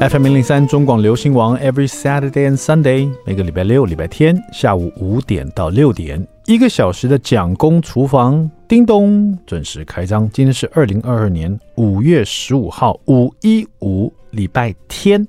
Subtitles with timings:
[0.00, 10.30] FM 零零三中广流行王，Every Saturday and Sunday，每个礼拜六、礼拜天下午五点到六点，一个小时的蒋公厨房，叮咚准时开张。
[10.30, 15.26] 今天是二零二二年五月十五号，五一五礼拜天，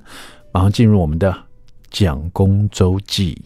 [0.51, 1.35] 马上进入我们的
[1.89, 3.41] 蒋公周记。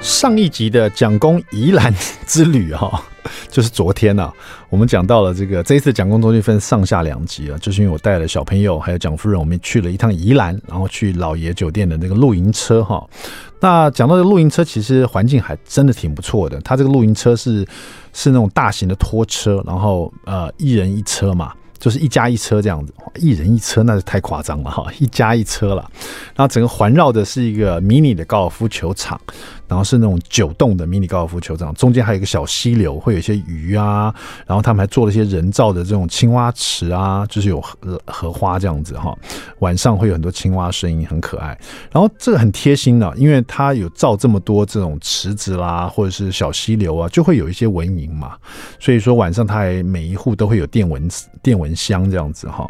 [0.00, 1.94] 上一集的蒋公宜兰
[2.26, 3.02] 之旅哈，
[3.50, 4.32] 就是昨天呐，
[4.70, 13.04] 我们讲到了这个这一次蒋公中就分上下两集啊，就是因为我带了小朋友还有蒋夫人，我们去了一趟宜兰，然后去老爷酒店的那个露营车哈。
[13.60, 16.60] 那讲到这个露营车，其实环境还真的挺不错的。
[16.60, 17.66] 它这个露营车是
[18.12, 21.52] 是那种大型的拖车，然后呃一人一车嘛。
[21.80, 25.88] 就是一家一车这样子，一人一车那是太夸张了哈，一家一车了。
[26.34, 29.20] 然后整个环绕的是一个迷你的高尔夫球场，
[29.68, 34.12] 然后是那种九洞的迷你高尔夫球场，中间还有一个小溪流，会有一些鱼啊。
[34.46, 39.16] 然后他们还做了一些人造的这种青蛙池啊，就是有荷荷花这样子哈。
[39.58, 41.48] 晚上会有很多青蛙声音，很可爱。
[41.92, 48.36] 然后这个很贴心的，因为它有造这么多这种池子啦，或者是小溪流啊，就会有一些蚊蝇嘛。
[48.80, 51.08] 所以说晚上它还每一户都会有电蚊
[51.42, 52.66] 电蚊香这样子哈，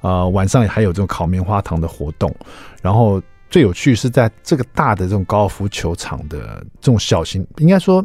[0.00, 2.34] 呃，晚上还有这种烤棉花糖的活动，
[2.82, 8.02] 然后最有趣是在这个大的这种高尔夫球场的这种小型，应该说。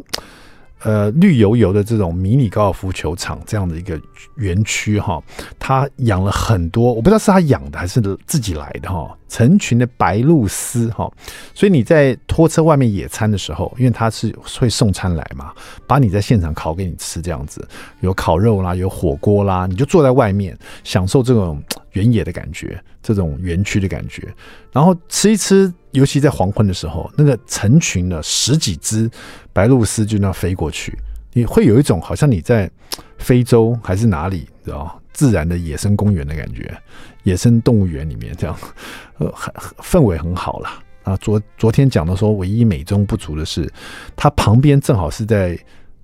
[0.86, 4.00] 呃，绿油油的这种迷你高尔夫球场这样的一个
[4.36, 5.20] 园区哈，
[5.58, 11.12] 他养了很多，我不知道是他养的还是自己来的哈，成群的白鹭鸶哈，
[11.56, 15.52] 所以你在拖车外面野餐的时候，因为他是会送餐来嘛，
[15.88, 17.66] 把你在现场烤给你吃这样子，
[17.98, 21.60] 有烤肉啦，有火锅啦，你就坐在外面享受这种
[21.94, 24.32] 原野的感觉，这种园区的感觉，
[24.70, 25.74] 然后吃一吃。
[25.92, 29.10] 尤其在黄昏的时候，那个成群的十几只
[29.56, 30.94] 白鹭鸶就那样飞过去，
[31.32, 32.70] 你会有一种好像你在
[33.16, 36.76] 非洲还是哪里，知道自然的野生公园的感觉，
[37.22, 38.54] 野生动物园里面这样，
[39.16, 40.78] 呃，很氛围很好啦。
[41.04, 41.16] 啊。
[41.16, 43.66] 昨昨天讲的说，唯一美中不足的是，
[44.14, 45.58] 它旁边正好是在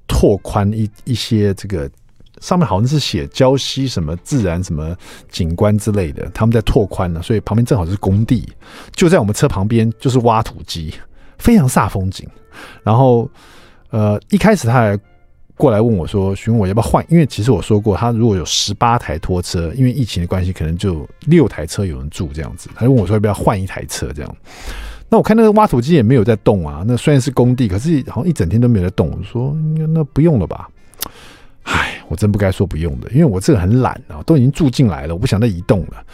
[0.08, 1.90] 拓宽一一些这个。
[2.40, 4.96] 上面好像是写礁溪什么自然什么
[5.30, 8.50] 景观之类的，他们在拓宽呢，所以旁边正好是工地，
[8.92, 10.94] 就在我们车旁边就是挖土机，
[11.38, 12.26] 非常煞风景。
[12.82, 13.28] 然后，
[13.90, 14.98] 呃，一开始他还
[15.56, 22.68] 过来问我说：“询问我要不要换？”因为其实我说过，他如果有十八台拖车，因为疫情的关系，可能就六台车有人住这样子。
[22.74, 24.36] 他就问我说：“要不要换一台车？”这样。
[25.08, 29.10] 那我看那个挖土机也没有在动啊，那虽然是工地，可是好像一整天都没有在动。
[29.10, 29.54] 我说
[29.92, 30.68] ：“那不用了吧。”
[31.64, 36.04] 唉，我真不该说不用的，因为我这个很懒啊，都已经住进来了，我不想再移动了。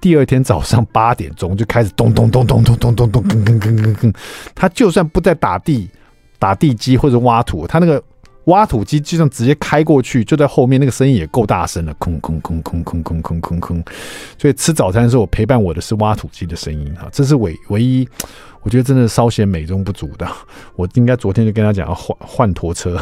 [0.00, 4.14] 第二天早上八点钟就开始咚咚咚咚咚咚咚咚，吭吭吭吭吭。
[4.54, 5.88] 他就算不在打地、
[6.38, 8.02] 打地基或者挖土，他那个
[8.44, 13.84] 挖土机就算直接开过去，就在后面，那个声音也够大声了，空空空空空空空空空。
[14.38, 18.08] 所以吃早餐的时候，我陪伴我的是挖土机的声音哈，这是唯唯一，
[18.62, 20.26] 我觉得真的稍显美中不足的。
[20.76, 22.98] 我应该昨天就跟他讲要换换拖车。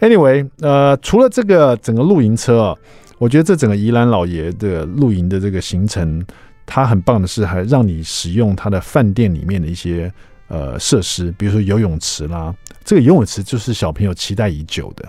[0.00, 2.76] Anyway，呃，除了这个整个露营车啊，
[3.22, 6.20] 我觉得这整个宜兰老爷的露营的这个行程，
[6.66, 10.12] 它很棒的是还让你使用它的饭店里面的一些
[10.48, 12.52] 呃设施，比如说游泳池啦。
[12.84, 15.08] 这个游泳池就是小朋友期待已久的，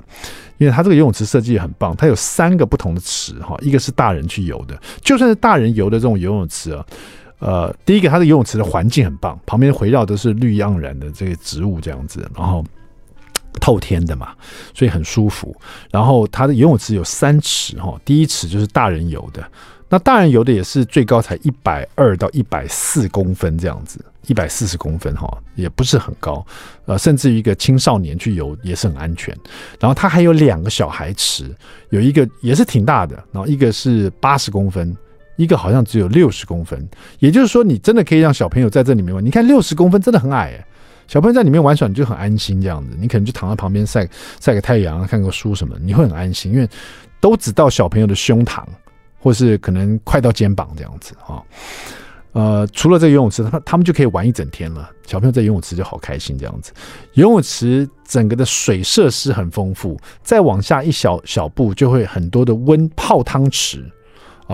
[0.59, 6.85] 因为它这个游泳池设计也很棒，它有三个不同的池哈，一个是大人去游的，就算是大人游的这种游泳池啊，
[7.39, 12.63] 呃，第一个它的游泳池的环境很棒，旁边围绕都是绿盎然的这个植物这样子，然后。
[13.59, 14.33] 透天的嘛，
[14.73, 15.55] 所以很舒服。
[15.91, 19.43] 然后它的游泳池有三池哈，第一池就是大人游的，
[19.89, 26.45] 那大人游的也是最高才一百二到一百四公分这样子，一百四十公分哈，也不是很高。
[26.85, 29.37] 呃，甚至于一个青少年去游也是很安全。
[29.79, 31.49] 然后它还有两个小孩池，
[31.89, 34.95] 有一个也是挺大的，然后一个是八十公分，
[35.35, 36.87] 一个好像只有六十公分。
[37.19, 39.23] 也就是说，你真的可以让小朋友在这里面玩。
[39.23, 40.65] 你看六十公分真的很矮欸。
[41.07, 42.95] 小朋友在里面玩耍，你就很安心这样子。
[42.99, 44.07] 你可能就躺在旁边晒
[44.39, 46.67] 晒个太阳，看个书什么，你会很安心，因为
[47.19, 48.63] 都只到小朋友的胸膛，
[49.19, 51.43] 或是可能快到肩膀这样子哈。
[52.31, 54.89] 呃，除了这游泳池，他他们就可以玩一整天了。
[55.05, 56.71] 小朋友在游泳池就好开心这样子。
[57.13, 63.85] 游泳池整个的水设施很丰富，再往下一小小步就会很多的温泡汤池。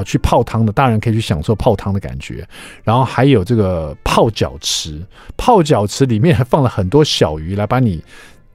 [0.03, 2.47] 去泡汤的大人可以去享受泡汤的感觉，
[2.83, 5.01] 然后还有这个泡脚池，
[5.37, 8.03] 泡脚池里面还 放了很多小鱼来把你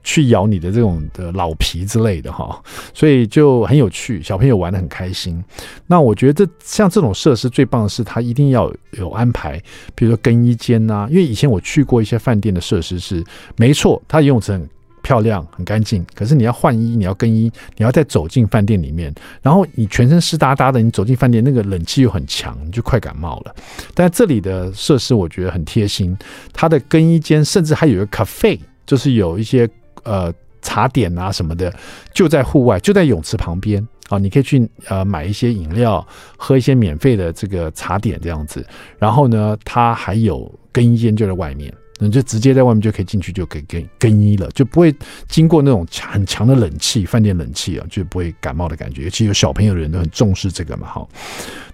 [0.03, 2.63] 去咬你的这种的老皮之类的哈，
[2.93, 5.43] 所以就很有趣，小朋友玩的很开心。
[5.87, 9.59] 那我觉得这像这种设施最棒的是，它一定要有安排，
[9.95, 13.25] 比如说更衣间呐，因为以前我去过一些饭店的设施是
[13.57, 14.69] 没错，它游泳池很
[15.05, 23.55] 漂亮很干净，可是你要换衣，你要更衣，你要再走进饭店里面，然后你全身湿哒哒的，你走进饭店那个冷气又很强，你就快感冒了。
[23.95, 26.19] 但这里的设施我觉得很贴心，
[26.53, 29.71] 它的更衣间甚至还有一个咖啡，就是有一些。
[30.03, 30.31] 呃，
[30.61, 31.73] 茶点啊什么的，
[32.13, 38.63] 就在户外，就在泳池旁边啊，你可以去呃买一些饮料，喝一些免费的这个茶点这样子。
[38.99, 44.95] 然后呢，它还有更衣间就在外面，你就直接在外面就可以进去，就可以更更衣了，就不会
[45.29, 49.05] 经过那种很强的冷气，饭店冷气啊，就不会感冒的感觉。
[49.05, 51.07] 尤其有小朋友的人都很重视这个嘛，哈。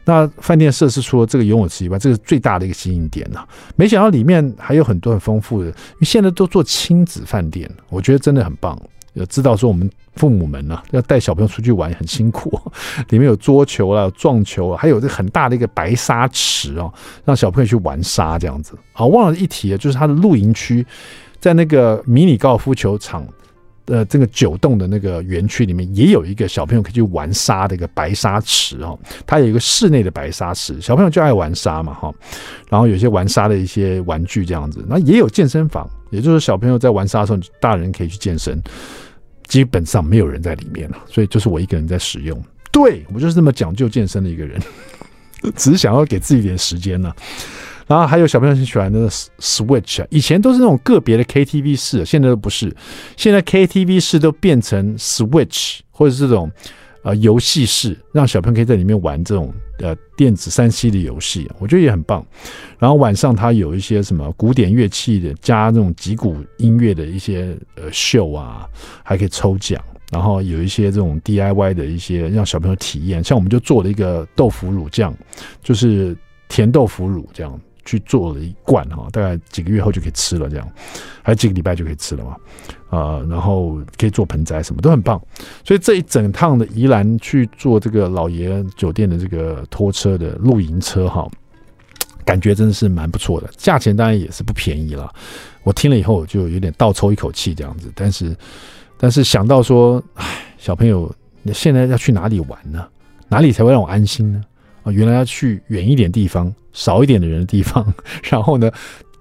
[0.05, 3.41] 那饭店设施除了这个游泳池以外，这个是最大的一个吸引点呢。
[3.77, 8.79] 没想到里面还有很多很丰富的，因为现在都做亲子饭店，我觉得真的很棒。
[9.15, 12.61] 要知道说我们父母们呢，要带小朋友出去玩很辛苦，
[13.11, 16.93] 里面有桌球啊、撞球啊，还有这很大的一个白沙池哦，
[17.25, 18.75] 让小朋友去玩沙这样子。
[18.93, 20.87] 好，忘了一提啊，就是它的露营区
[21.39, 23.27] 在那个迷你高尔夫球场。
[23.87, 28.97] 呃，这个九栋的那个园区里面也有一个小朋友可以去玩沙的一个白沙池哦，
[29.27, 32.15] 它有一个室内的白沙池，小朋友就爱玩沙嘛哈，
[32.69, 38.63] 然后有些玩沙的一些玩具这样子，那也有健身房，也就是小朋友在玩沙的时候，大人可以去健身，
[39.45, 42.41] 基本上没有人在里面了，所以就是我一个人在使用，
[42.71, 44.61] 对，我就是这么讲究健身的一个人，
[45.57, 47.13] 只是想要给自己点时间呢。
[47.87, 52.73] 然后还有小朋友很喜欢那个 Switch 啊，以前都是那种个别的 KTV 室，现在都不是。
[53.17, 56.49] 现在 KTV 室都变成 Switch 或者是这种
[57.03, 62.25] 呃游戏室，让小朋友可以在里面玩这种呃电子三 C 的游戏，我觉得也很棒。
[62.79, 68.69] 然后晚上它有一些什么古典乐器的加那种击鼓音乐的一些呃秀啊，
[69.03, 69.83] 还可以抽奖。
[70.13, 75.15] 然后有一些这种 DIY 的一些让小朋友体验，像我们就做了一个豆腐乳酱，
[75.63, 76.17] 就是
[76.49, 77.61] 甜豆腐乳这样。
[77.85, 80.69] 去做了一罐哈，大概几个月后就可以吃了，这样
[81.23, 82.37] 还有几个礼拜就可以吃了嘛，
[82.89, 85.21] 啊，然后可以做盆栽，什么都很棒。
[85.65, 91.29] 所以这一整趟的宜兰去做这个老爷酒店的这个拖车的露营车哈，
[92.25, 95.13] 感觉真的是蛮不错的，价钱当然也是不便宜了。
[95.63, 98.37] 我听了以后就有点倒抽一口气这样子，但是
[98.99, 100.27] 但是想到说，哎，
[100.59, 101.13] 小朋友
[101.43, 102.87] 你现在要去哪里玩呢？
[103.29, 104.43] 哪里才会让我安心呢？
[104.83, 107.93] 啊，原来要去远一点地方，少一点的人的地方，
[108.25, 108.71] 然后呢，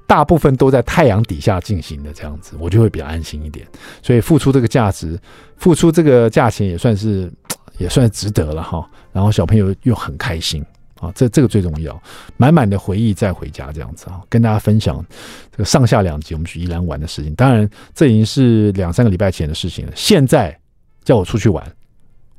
[0.08, 3.68] 大部分都在太阳底下进行的这样子，我就会比较安心一点。
[4.02, 5.20] 所以付出这个价值，
[5.58, 7.32] 付出这个价钱也算是
[7.78, 8.88] 也算值得了哈。
[9.12, 10.64] 然后小朋友又很开心
[11.00, 12.02] 啊，这这个最重要，
[12.38, 15.04] 满满的回忆再回家这样子啊，跟大家分享
[15.52, 17.34] 这个上下两集我们去宜兰玩的事情。
[17.36, 19.92] 当然，这已经是两三个礼拜前的事情了。
[19.96, 20.58] 现在
[21.04, 21.64] 叫我出去玩。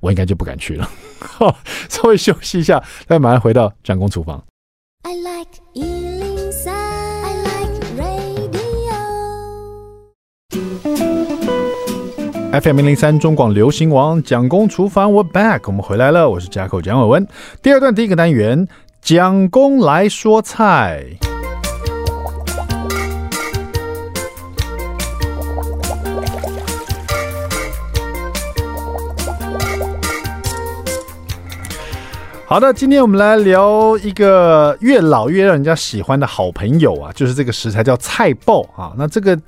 [0.00, 0.88] 我应该就不敢去了，
[1.88, 4.42] 稍微休息一下，再马上回到蒋公厨房。
[5.02, 8.92] I like 103, I like radio.
[12.60, 17.26] FM 零零三中广流行王蒋公厨房，我 back，我们回来了，我是家口蒋伟文。
[17.62, 18.66] 第二段第一个单元，
[19.00, 21.06] 蒋公来说菜。
[32.50, 38.92] 好的，今天我们来聊一个越老越让人家喜欢的好朋友啊，就是这个食材叫菜爆啊。
[38.98, 39.40] 那这个。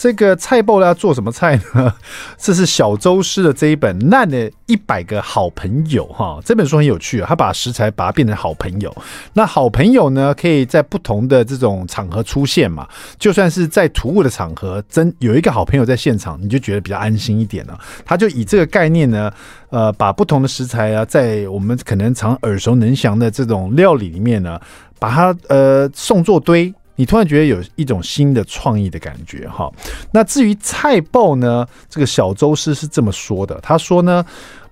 [0.00, 1.92] 这个菜脯要做什么菜呢？
[2.38, 8.90] 这是小周师的这一本《烂的一百个好朋友》哈，这本书很有趣，他把食材把它变成好朋友。
[9.34, 12.88] 那好朋友呢，可以在不同的这种场合出现嘛，
[13.18, 17.78] 就算是在突兀的场合，真有一个好朋友在现场，你就觉得比较安心一点了。
[18.02, 19.30] 他就以这个概念呢，
[19.68, 24.58] 呃，把不同的食材啊，在我们可能常耳熟能详的这种料理里面呢，
[24.98, 26.72] 把它呃送作堆。
[27.00, 29.72] 你突然觉得有一种新的创意的感觉哈。
[30.12, 34.22] 那至于菜脯呢，这个小周师是这么说的，他说呢，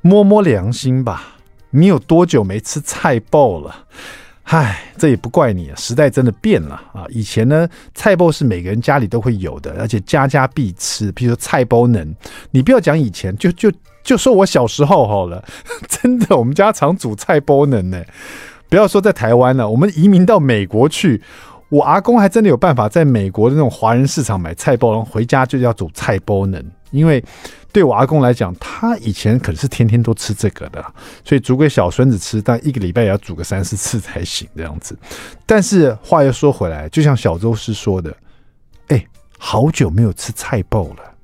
[0.03, 1.39] 摸摸良心吧，
[1.71, 3.75] 你有多久没吃菜脯了？
[4.43, 7.07] 唉，这也不怪你，时代真的变了啊。
[7.09, 11.11] 以前呢，菜脯是每个人家里都会有的，而且家家必吃。
[11.13, 12.15] 比如说菜包能，
[12.51, 13.73] 你不要讲以前，就就
[14.05, 15.43] 就说我小时候好了，
[15.89, 18.05] 真的，我们家常煮菜包能呢。
[18.71, 21.23] 不要说在台湾了，我们移民到美国去。
[21.69, 26.61] 我阿公还真的有办法在美国的那种华人市场买菜包，然后回家就要煮菜包呢。
[26.91, 27.23] 因为
[27.71, 30.83] 对我阿公来讲，他以前可是天天都吃这个的，
[31.23, 34.99] 所以煮给小孙子吃，但一个礼拜也要煮个三四次才行这样子。
[35.45, 38.17] 但是话又说回来，就像小周师说的，
[38.87, 39.05] 哎，
[39.39, 41.15] 好久没有吃菜包了，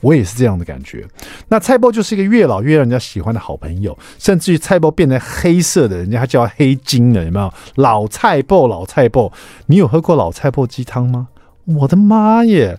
[0.00, 1.06] 我也是这样的感觉。
[1.48, 7.52] 那菜脯就是一个越老越让人家喜欢的好朋友，甚至于菜脯变成黑色的，人家还叫黑金了，有没有？
[7.76, 9.32] 老菜脯，老菜脯，
[9.66, 11.28] 你有喝过老菜脯鸡汤吗？
[11.64, 12.78] 我的妈耶！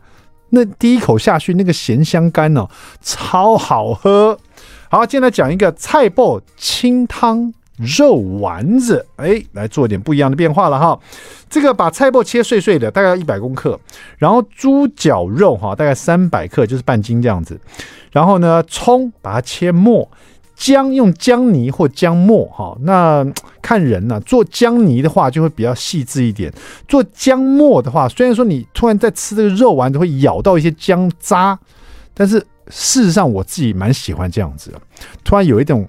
[0.52, 2.68] 那第一口下去，那个咸香干哦，
[3.02, 4.40] 超好喝。
[4.90, 11.00] 好，接下来讲一个菜脯清汤肉丸子，哎，来做点不一样的变化了哈。
[11.50, 13.80] 这个把菜脯切碎碎的，大概一百公克，
[14.18, 17.60] 然后猪脚肉哈，大概三百克，就是半斤这样子。
[18.12, 20.10] 然后呢，葱把它切末，
[20.56, 22.78] 姜用姜泥或姜末哈。
[22.82, 23.26] 那
[23.62, 26.54] 看人呢、做姜泥的话就会比较细致一点，
[26.88, 31.58] 做姜末的话，虽然说你突然在吃这个肉丸子会咬到一些姜渣，
[32.14, 34.74] 但是事实上我自己蛮喜欢这样子，
[35.24, 35.88] 突然有一种。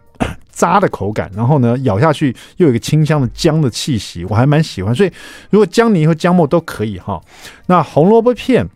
[0.61, 4.95] 渣的口感，然后呢，咬下去又有一个清香的姜的气息，我还蛮喜欢。
[4.95, 5.11] 所以
[5.49, 7.19] 如果姜泥和姜末都可以哈。
[7.67, 8.69] 那红萝卜片。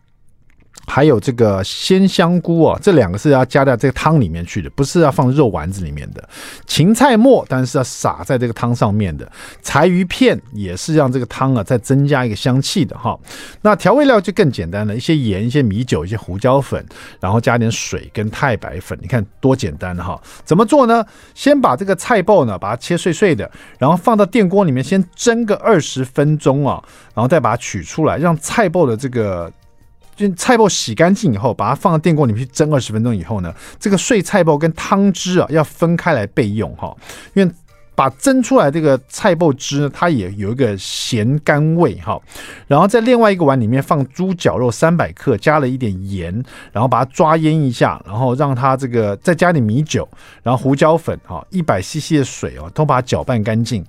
[0.87, 6.23] 还有这个鲜香菇啊，这两个是要加在这个汤里面去的，不是要放肉丸子里面的。
[6.67, 9.31] 芹菜末当然是要撒在这个汤上面的。
[9.63, 13.19] 柴鱼片也是让这个汤啊再增加一个香气的哈。
[13.63, 16.85] 那调味料就更简单了，一些盐、一些米酒、一些胡椒粉，
[17.19, 18.97] 然后加点水跟太白粉。
[19.01, 20.21] 你看多简单哈！
[20.45, 21.05] 怎么做呢？
[21.35, 26.83] 先把这个菜爆呢，把它切碎碎的，然后放到电锅里面先蒸个二十分钟啊，
[27.15, 29.51] 然后再把它取出来，让菜爆的这个。
[30.17, 36.97] 就菜脯洗干净以后，把它放到电锅里面去蒸二十分钟以后呢，这个碎菜包跟汤汁啊要分开来备用哈，
[37.35, 37.53] 因为
[37.97, 42.21] 把蒸出来这个菜脯汁呢，它也有一个咸甘味哈。
[42.67, 46.33] 然后在另外一个碗里面放猪绞肉三百克，加了一点盐，
[46.73, 50.09] 然后把它抓腌一下，然后让它这个再加点米酒，
[50.43, 53.85] 然后胡椒粉哈，一百 CC 的水哦，都把它搅拌干净。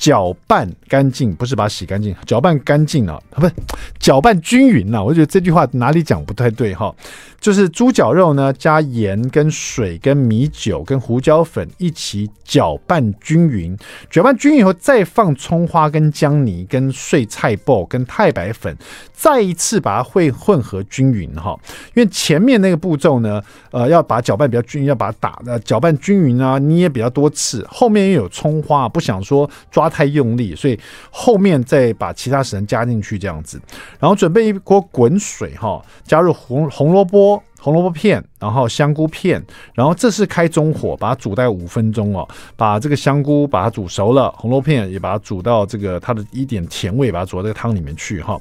[0.00, 3.52] 搅拌干净，不是把它洗干净，搅拌干净了，不是
[3.98, 5.04] 搅拌均匀了。
[5.04, 6.92] 我觉得这句话哪里讲不太对哈。
[7.38, 13.76] 就是猪脚肉呢，加盐跟水跟米酒跟胡椒粉一起搅拌均匀，
[14.10, 18.76] 搅拌均匀以后再放葱花跟姜泥跟碎菜脯跟太白粉，
[19.14, 21.58] 再一次把它会混合均匀哈。
[21.94, 27.66] 因为前面那个步骤呢，呃，要把它搅拌比较均匀，要把它打呃搅拌均匀啊，捏比较多次。
[27.70, 30.78] 后面又有葱花，不想说抓太用力，所以
[31.10, 33.60] 后面再把其他食材加进去这样子，
[33.98, 37.42] 然后准备一锅滚水哈，加入红红萝卜。
[37.62, 39.44] 红萝卜片，然后香菇片，
[39.74, 48.40] 然后这是开中火，把它煮在五分钟哦，把这个香菇把它煮熟了，红萝卜片也把它煮到这个它的一点甜味，把它煮到这个汤里面去哈。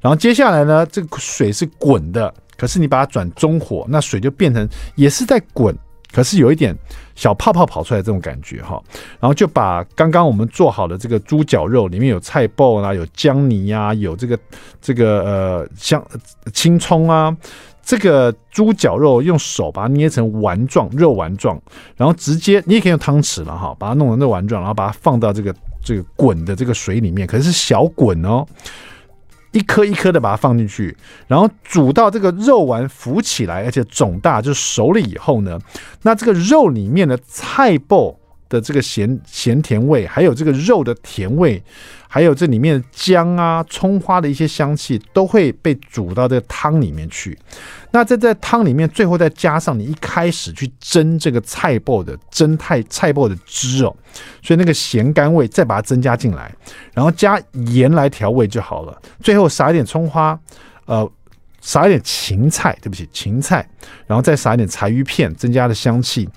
[0.00, 4.64] 然后接下来呢，这个水是滚的，可是你把它转中火，那水就变成
[4.94, 5.76] 也是在滚，
[6.12, 6.76] 可是有一点
[7.14, 8.82] 小泡泡跑出来这种感觉哈。
[9.18, 14.38] 然后就把刚刚我们做好的这个猪脚肉，里面有菜脯啊，有姜泥啊，有这个
[14.80, 16.04] 这个呃香
[16.52, 17.36] 青葱啊。
[17.82, 21.60] 这个猪脚肉用手把它捏成丸状，肉丸状，
[21.96, 25.52] 然后直接你也可以用汤匙了哈，把它弄成肉丸状，然后把它放到这个
[25.82, 28.46] 这个滚的这个水里面，可是小滚哦，
[29.52, 35.58] 一颗一颗的把它放进去，然后煮到这个肉丸浮起来，而且肿大，就熟了以后呢，
[36.02, 38.14] 那这个肉里面的菜脯
[38.48, 41.62] 的这个咸咸甜味，还有这个肉的甜味。
[42.12, 47.38] 还有这里面的姜啊、葱花的一些香气，都会被煮到这个汤里面去。
[47.92, 53.96] 那在在汤里面，最后再加上你一开始去蒸这个菜脯的蒸菜菜脯的汁哦，
[54.42, 56.52] 所以那个咸甘味再把它增加进来，
[56.92, 59.00] 然后加盐来调味就好了。
[59.20, 60.36] 最后撒一点葱花，
[60.86, 61.08] 呃。
[61.60, 63.66] 撒一点芹菜，对不起，芹菜，
[64.06, 66.28] 然后再撒一点柴鱼片，增加的香气。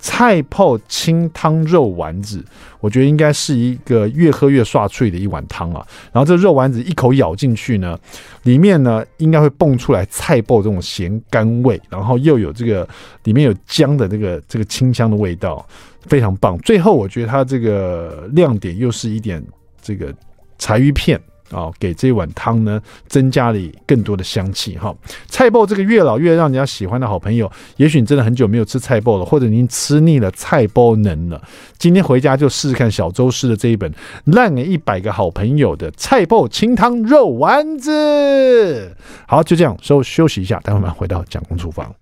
[0.00, 2.44] 菜泡清汤肉丸子，
[2.78, 5.84] 我觉得应该是一个越喝越涮脆的一碗汤啊。
[6.12, 7.98] 然后这肉丸子一口咬进去呢，
[8.44, 12.88] 里面呢应该会蹦出来菜爆这种咸甘味，然后又有这个
[13.24, 15.66] 里面有姜的这个这个清香的味道，
[16.02, 16.56] 非常棒。
[16.58, 19.44] 最后我觉得它这个亮点又是一点
[19.82, 20.14] 这个
[20.58, 21.20] 柴鱼片。
[21.50, 24.94] 哦，给这碗汤呢增加了更多的香气哈。
[25.28, 31.42] 菜脯这个越老越让人家喜欢的好朋友，也许你真的很久没有吃菜脯了，或者您吃腻了菜脯能了，
[31.78, 33.90] 今天回家就试试看小周师的这一本
[34.26, 37.90] 《烂了一百个好朋友的菜脯清汤肉丸子》。
[39.26, 41.94] 好，就这样，稍休息一下，待会儿回到蒋公厨房。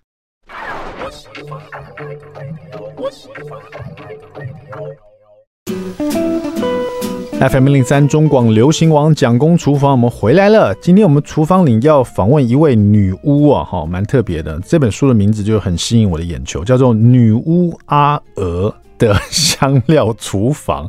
[7.38, 10.74] FM 零三中广流行网蒋公厨房，我们回来了。
[10.76, 14.58] 今天我们厨房里要访问一位女巫啊，哈，蛮特别的。
[14.60, 20.88] 这本书的名字就很吸引我的眼球，叫做《女巫阿娥的香料厨房》。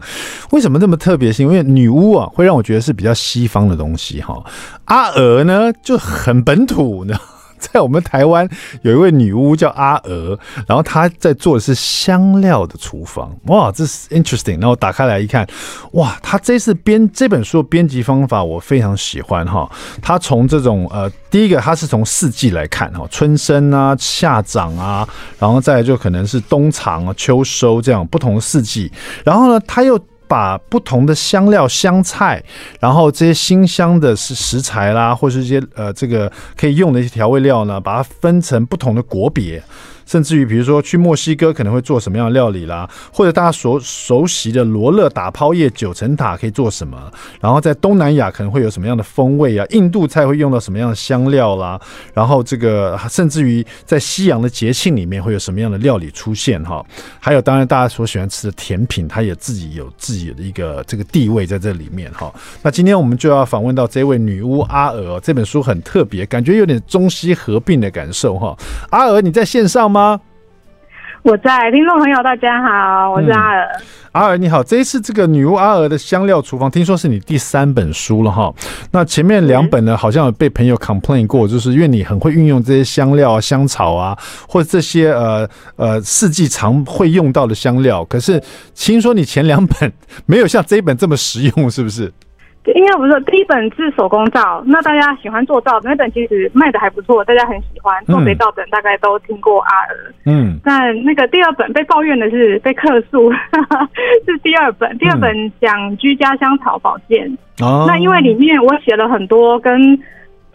[0.51, 1.33] 为什么这么特别？
[1.33, 4.41] 是因为女巫啊，会让我觉得是比较西方的东西哈。
[4.85, 7.13] 阿娥呢就很本土呢。
[7.59, 8.47] 在我们台湾
[8.83, 10.37] 有一位女巫叫阿娥，
[10.67, 13.35] 然后她在做的是香料的厨房。
[13.45, 14.59] 哇，这是 interesting。
[14.59, 15.47] 然后打开来一看，
[15.93, 19.69] 哇，她这次编这本书的编辑方法我非常喜欢哈。
[20.01, 25.07] 她从这种呃，第一个她是从四季来看哈，春生啊、夏长啊，
[25.39, 28.91] 然后再就可能是冬藏啊、秋收这样不同的四季。
[29.25, 32.43] 然后呢，她又把不同的香料、香菜，
[32.79, 39.61] 然后这些新香的食食材啦，或是一些呃这个可以用的一些调味料呢，把它分成不同的国别。
[40.07, 46.97] 甚至于，比如说去墨西哥可能会做什么样的料理啦，或者大家所熟悉的罗勒打抛叶九层塔可以做什么？
[47.41, 49.65] 然后在东南亚可能会有什么样的风味啊？
[49.71, 51.79] 印度菜会用到什么样的香料啦？
[52.13, 56.81] 然后这个甚至于在西洋的节庆里面会有什么样的料理出现哈？
[57.19, 62.33] 还有当然大家所喜欢吃的甜品，它也自己有自己的一个这个地位在这里面哈。
[62.61, 68.57] 那今天我们就要访问到这位女巫阿娥，这本书很特别，感觉有点中西合并的感受哈。
[68.89, 69.96] 阿娥，你在线上吗？
[69.97, 70.19] 吗？
[71.23, 73.65] 我在，听众朋友大家好，我是阿尔。
[73.65, 78.53] 嗯、阿尔你好，这一次这个女巫阿尔的香料厨房，听说是你第三本书了哈。
[78.91, 84.15] 那前面两本呢，好像有被朋友 complain 过，就是因为你很会运用这些香料啊、香草啊，
[84.47, 88.05] 或者这些呃呃四季常会用到的香料。
[88.05, 88.41] 可是
[88.75, 89.91] 听说你前两本
[90.27, 92.13] 没有像这一本这么实用，是不是？
[92.75, 100.13] 应该不是，第一本是手工皂，那大家喜欢做皂的那本其实卖的还不错，大家很喜欢做肥皂本大概都听过阿尔。
[100.25, 103.31] 嗯，但那个第二本被抱怨的是被客诉，
[104.25, 107.25] 是第二本，第二本讲居家香草保健。
[107.61, 109.97] 哦、嗯，那因为里面我写了很多跟。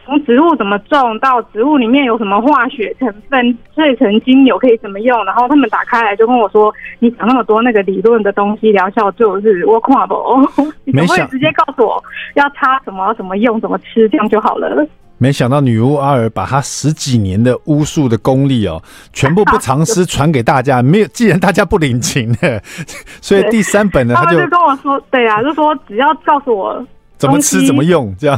[0.04, 10.14] 从植物怎么种到植物里面有什么化学成分，萃成精油可以怎么用，然后他们打开来就跟我说：“你讲那么多那个理论的东西，疗效就是我看不，
[10.84, 12.02] 你可不可以直接告诉我
[12.34, 14.86] 要擦什么、怎么用、怎么吃，这样就好了。”
[15.18, 18.82] 没想到女巫阿尔把她十几年的巫术的功力哦，
[19.12, 20.82] 全部不藏私 传给大家。
[20.82, 22.60] 没有，既然大家不领情的，
[23.22, 26.84] 所以第三本呢，他就，他就跟我说：“对啊，就说只要告诉我
[27.18, 28.36] 怎么吃、怎么用，这样。”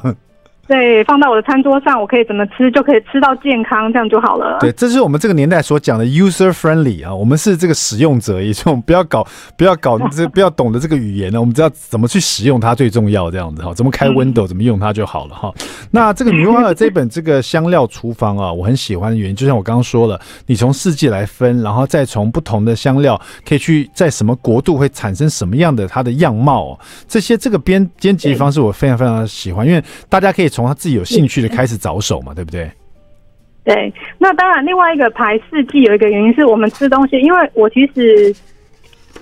[0.66, 4.58] 对，放到我的餐桌上，我可以怎么吃就可以吃到健康，这样就好了。
[4.60, 15.52] 对，这是我们这个年代所讲的 user friendly 啊，我们是这个使用者，也就不要搞，不要搞这，不要懂得这个语言呢，我们知道怎么去使用它最重要，这样子哈，怎么开 window，怎么用它就好了哈。
[15.90, 32.70] 那这个女巫阿娥这本这个香料厨房啊，我很喜欢的原因，就像我刚刚说了，你从四季来分，然后再从不同的香料可以去在什么国度会产生什么样的它的样貌，这些这个编编辑方式我非常非常的喜欢，因为大家可以从他自己有兴趣的开始着手嘛，对不对？
[33.64, 38.32] 对，那当然，另外一个排四季有一个原因是我们吃东西，因为我其实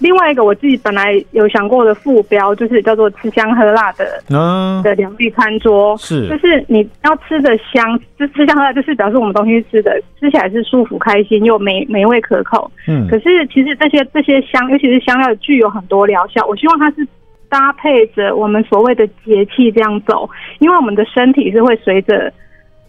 [0.01, 12.71] 另外一个我自己本来有想过的副标就是叫做吃香喝辣的，嗯，的两地餐桌是，就是你要吃的香，就吃香喝辣，就是表示我们东西吃的吃起来是舒服、开心又美美味可口。
[12.89, 16.45] 嗯，可是其实这些这些香，尤其是香料，具有很多疗效。
[16.47, 17.09] 我希望它是。
[17.53, 20.27] 搭配着我们所谓的节气这样走，
[20.59, 22.33] 因为我们的身体是会随着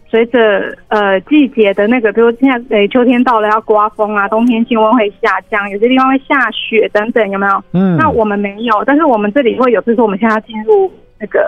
[0.08, 7.62] 随着呃季节的那个，比如现在诶秋天到了要刮风啊，冬天气温会下降，有些地方会下雪等等，有没有？
[7.72, 11.40] 嗯，那我们没有，但是我们这里会有，比如说我们现在要进入那个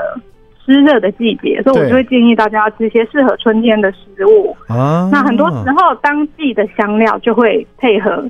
[0.67, 5.09] 湿热的季节，所以我就会建议大家要吃一些适合春天的食物啊。
[5.11, 8.29] 那很多时候当季的香料就会配合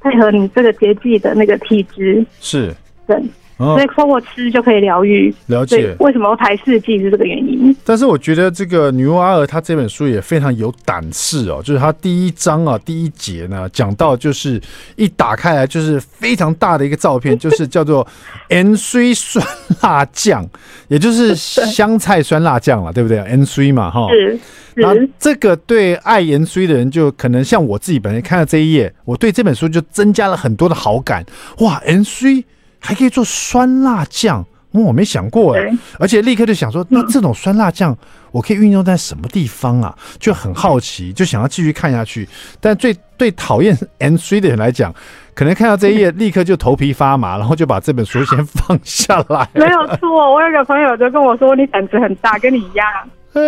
[0.00, 2.72] 配合你这个节气的那个体质，是
[3.06, 3.20] 对。
[3.58, 7.74] 所以通过吃就可以疗愈，了解为什么排四季是这个原因。
[7.84, 14.60] 但是我觉得这个女巫阿尔她这本书也非常有胆识哦，就是她第一章啊第一节呢讲到就是
[14.96, 18.06] 一打开来就是非常大的一个照片， 就是叫做
[18.48, 19.46] N C 酸
[19.80, 20.46] 辣酱，
[20.88, 24.08] 也就是香菜酸辣酱了，对不对？？N C 嘛，哈。
[24.10, 24.38] 是。
[24.74, 31.24] 那这个对爱盐水的人就可能像我自己本身看到这一页，我对这本书就增加了很多的好感。
[31.60, 32.44] 哇，盐水。
[32.86, 37.96] 还可以做酸辣酱，哦，我没想过哎，而且立刻就想说，那这种酸辣酱
[38.30, 39.96] 我可以运用在什么地方啊？
[40.18, 42.28] 就很好奇，就想要继续看下去。
[42.60, 44.94] 但最对讨厌 N C 的人来讲，
[45.34, 49.48] 可能看到这一页立刻就头皮发麻，然后就把这本书先放下来。
[49.54, 52.86] 没有错，我有个朋友就跟我说，你胆子很大，跟你一样。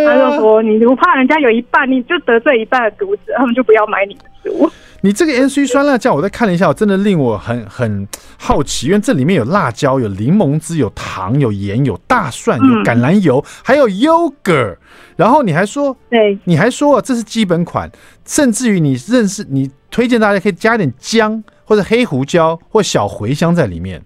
[0.07, 4.71] 他就说，你不怕人家有一半，你就得罪一半的读者，他们就不要买你的书。
[5.01, 14.77] 你这个 N C 酸辣酱，我再看了一下，我真的令我很很好奇，因为这里面有辣椒、有柠檬汁、有糖、有盐、有大蒜、有橄榄油，还有 yogurt。
[15.17, 17.89] 然后你还说，对，你还说这是基本款，
[18.25, 24.03] 甚至于你认识，你推荐大家可以加点姜或者黑胡椒或小茴香在里面，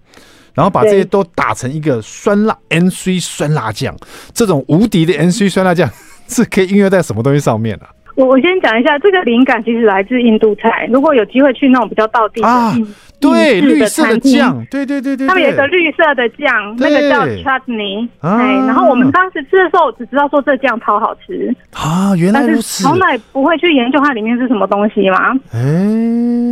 [0.53, 3.95] 然后把这些都打成一个酸辣 NC 酸辣酱。
[4.33, 5.89] 这种无敌的 NC 酸辣酱
[6.27, 7.89] 是可以应用在什么东西上面啊？
[8.15, 10.87] 我我先讲一下，这个灵感其实来自印度菜。
[10.91, 12.75] 如果有机会去那种比较道地的啊，
[13.31, 18.07] 对，绿色的酱，对对对对，他们有一个绿色的酱，那个叫 chutney。
[18.19, 21.51] 哎，然后我们当时吃的时候，只知道说这酱超好吃。
[21.71, 25.31] 啊，原来如此，从来不会去研究它里面是什么东西嘛。
[25.51, 25.59] 哎，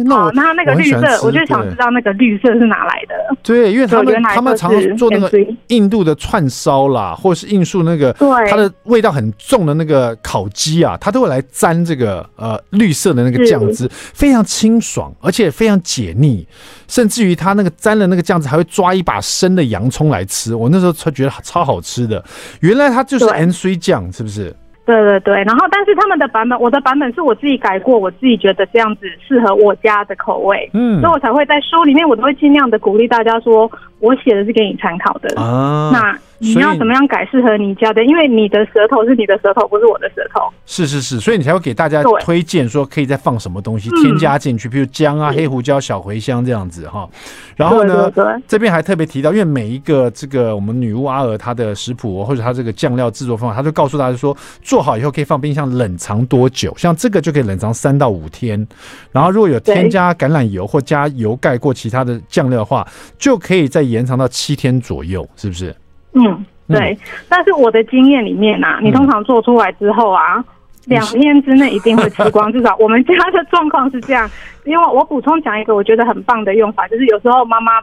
[0.05, 3.15] 那那那个绿色，我就想知道那个绿色是哪来的。
[3.43, 5.29] 对，因为他们他们常常做那个
[5.67, 11.39] 印度的串烧啦，或者是印度那个，对，它的味道很重的那个烤鸡啊，它都会来。
[11.51, 16.47] 沾这个呃绿色的那个酱汁，非常清爽，而且非常解腻，
[16.88, 20.54] 甚至于它那个沾了那个酱汁，还会抓一把生的洋葱来吃。
[20.56, 22.24] 我那时候才觉得超好吃的，
[22.62, 24.56] 原来它就是 N C 酱，是不是？
[24.86, 25.43] 对对对。
[25.43, 35.91] 然后，但是他们的版本，我的版本是我自己改过，我自己觉得这样子适合我家的口味，嗯，所以我才会在书里面，我都会尽量的鼓励大家说，我写的是给你参考的啊。
[35.93, 36.17] 那。
[36.41, 38.04] 你要怎么样改适合你家的？
[38.04, 40.41] 因为你的舌头是你的舌头，不是我的舌头。
[40.65, 47.08] 是是是，所以你才会给大家推荐说可以再放什么东西添加进去，比如姜啊、黑胡椒、小茴香这样子哈。
[47.56, 56.73] 然后呢，对对对，这边还特别提到，因为每一个这个我们女巫阿尔她的食谱或者她这个酱料制作方法，她就告诉大家说，做好以后可以放冰箱冷藏多久？
[56.75, 58.67] 像这个就可以冷藏三到五天。
[59.12, 62.88] 然后如果有添加橄榄油或加油盖过其他的酱料的话，
[63.19, 65.75] 就可以再延长到七天左右，是不是？
[66.13, 66.97] 嗯，对。
[67.30, 70.43] 但是我的经验里面啊，你通常做出来之后啊，
[70.86, 72.52] 两天之内一定会吃光。
[72.52, 74.30] 至少我们家的状况是这样。
[74.65, 77.82] 因为我补充讲一个我觉得很棒的用法，就是有时候妈妈、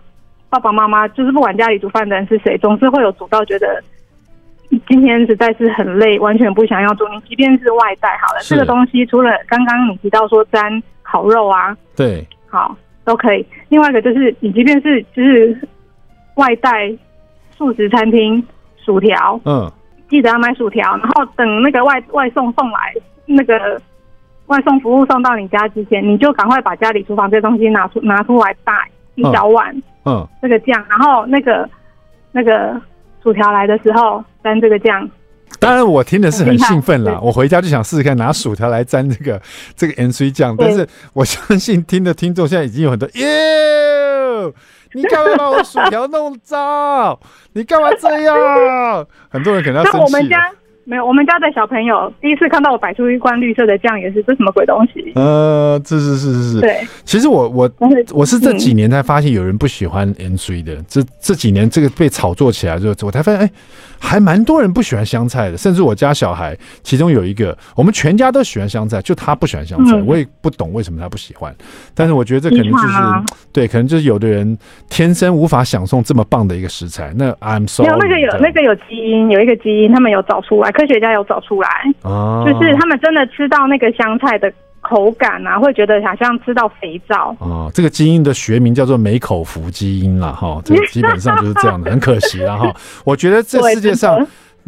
[0.49, 3.83] 爸爸妈妈，就是不管家里煮饭的人是谁，总是会有煮到觉得
[4.87, 7.09] 今天实在是很累，完全不想要做。
[7.09, 13.45] 你即便是外带好了，这个东西除了刚刚你提到说沾烤肉啊，对，好都可以。
[13.71, 15.59] 另外一个就是你即便是就是
[16.35, 16.93] 外带。
[17.59, 18.42] 素食餐厅
[18.77, 19.71] 薯条，嗯，
[20.09, 22.94] 记得要买薯条，然后等那个外外送送来，
[23.27, 23.79] 那个
[24.47, 28.73] 外送服务送到你家之前，你就赶快把家里厨房这东西拿出拿出来，带
[29.16, 31.68] 一小碗，嗯，这个酱，然后那个
[32.31, 32.81] 那个
[33.23, 35.11] 薯条来的时候沾这个酱。
[35.59, 39.40] 当然，我听的是很兴奋啦， 我回家就想试试看拿薯条来沾这个
[39.75, 43.25] 这个 NC 酱，但是我相信听的听众现在已经有很多耶。
[44.92, 47.18] 你干嘛把我薯条弄脏？
[47.53, 49.07] 你干嘛这样？
[49.31, 50.29] 很多人可能要生气。
[50.88, 55.12] 没有，我们家的小朋友第一次看到我摆出一罐绿色的酱，也是这什么鬼东西？
[55.16, 56.61] 呃，这是是是是。
[56.62, 57.70] 对，其实我我
[58.14, 63.51] 我是这几年才发现有人不喜欢 N3 的，这这几年这个被炒作起来之后，我才发现，哎，
[63.98, 71.55] 还蛮多人不喜欢香菜的，甚至我家小孩其中有一个，我们全家都喜欢香菜，就他不喜欢香菜，我也不懂为什么他不喜欢。
[71.94, 72.94] 但是我觉得这可能就是
[73.53, 74.57] 对，可能就是有的人
[74.88, 77.12] 天生无法享受这么棒的一个食材。
[77.14, 80.72] 那 I'm sorry，有那个有那个有基因，有一个基因，他们有找出来。
[80.79, 81.69] 科学家有找出来，
[82.03, 87.35] 哦，就是他们真的吃到那个香菜的口感啊，会觉得好像吃到肥皂。
[87.41, 92.73] 哦，这个基因的学名叫做梅口福基因了哈，这个基本上就是这样的，很可惜了哈。
[93.05, 94.25] 我觉得这世界上。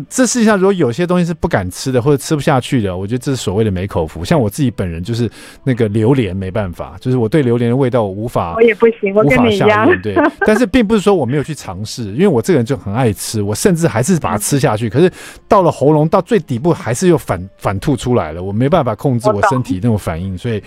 [0.09, 4.25] 这世界上如果有些东西是不敢吃的或者吃不下去的，我觉得这是所谓的没口福。
[4.25, 5.31] 像我自己本人就是
[5.65, 9.89] 那个榴莲没办法， 就是我对榴莲的味道我无法，我也不行，我跟你一样。
[10.03, 10.15] 对，
[10.47, 14.89] 但是并不是说我没有去尝试，因为我这个人就很爱吃，我甚至还是把它吃下去。
[14.89, 15.11] 可是
[15.49, 20.63] 到了喉咙到最底部还是又反 反吐出来了，我没办法控制我身体那种反应，所以。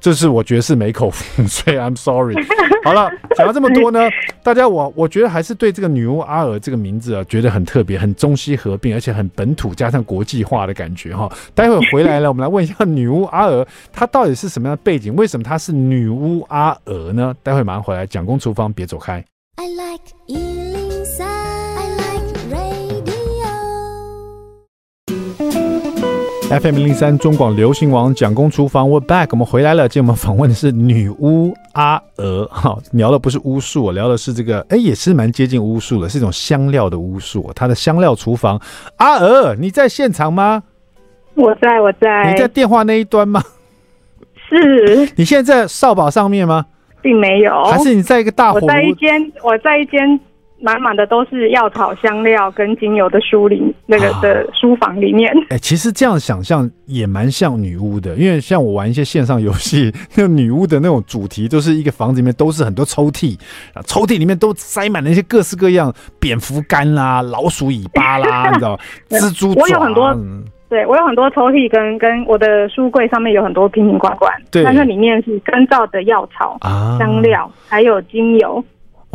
[0.00, 2.36] 这是我觉得是没口福，所以 I'm sorry。
[2.84, 4.00] 好了，讲了这么多呢，
[4.42, 11.30] 大家我我觉得还是对这个女巫阿尔这个名字啊，觉得很特别，很中西合并，而且很本土加上国际化的感觉哈。
[11.54, 15.14] 待会回来了， 我们来问一下女巫阿娥，她到底是什么样的背景？
[15.14, 17.34] 为什么她是女巫阿娥呢？
[17.42, 19.24] 待会马上回来，蒋公厨房，别走开。
[19.56, 20.83] I like
[26.60, 29.88] FM 零零三中广流行王蒋公厨房，We're back，我们回来了。
[29.88, 37.50] 今天我们访问的是女巫阿娥，哈，聊的不是巫术，聊的是这个，哎，也是蛮接近巫术的，是一种香料的巫术。
[37.56, 38.60] 它的香料厨房，
[38.98, 40.62] 阿娥，你在现场吗？
[41.34, 42.30] 我在，我在。
[42.30, 43.42] 你在电话那一端吗？
[44.48, 45.08] 是。
[45.16, 46.66] 你现在在扫把上面吗？
[47.02, 47.64] 并没有。
[47.64, 48.60] 还是你在一个大火？
[48.60, 50.20] 我在一间，我在一间。
[50.60, 55.30] 满满的都是药草、香料跟精油的书里，那个的书房里面。
[55.50, 63.38] 哎、欸，其实这样想象也蛮像女巫的，因为像我玩一些线上游戏， 那女巫的那种主题都是一个房子里面都是很多抽屉，
[63.74, 68.78] 啊抽屉里面都塞满了一些各式各样蝙蝠干啦、老鼠尾巴啦， 你知道，
[69.10, 69.60] 蜘蛛爪。
[69.62, 70.16] 我有很多，
[70.70, 78.64] 对我有很多抽屉跟跟我的书柜上面有很多瓶瓶罐罐，对，但是里面是干燥的药草、啊、香料还有精油。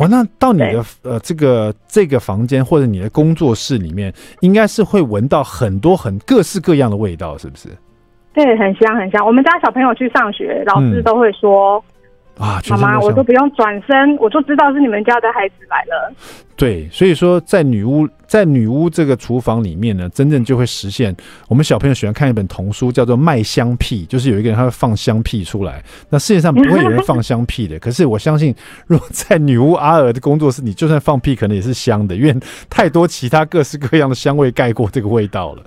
[0.00, 7.68] 哦，那到你的呃这个这个房间或者你的工作室里面，应该是会闻到很多很各式各样的味道，是不是？
[8.32, 9.24] 对，很香很香。
[9.26, 11.76] 我们家小朋友去上学，老师都会说。
[11.78, 11.82] 嗯
[12.38, 16.10] 啊，妈妈，我都不用转身，我就知道是你们家的孩子来了。
[16.60, 21.16] 对，所以说在女巫在女巫这个厨房里面呢，真正就会实现
[21.48, 25.82] 我们小朋友喜欢看一本童书，叫做《卖香屁》，就是有一个人他会放香屁出来。
[26.10, 28.54] 那世界上不会有人放香屁的，可是我相信，
[28.86, 32.36] 如果在女巫阿尔的工作室，你就算放屁，可能也是香的，因为
[32.68, 35.62] 太多其他各式各样的香味盖过这个味道了。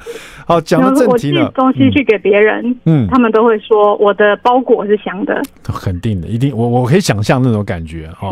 [0.46, 8.30] 好，讲到正题呢，东西去给别人，嗯，他们都会说我的包裹是香的，肯定的，一定，我我可以想象那种感觉哈。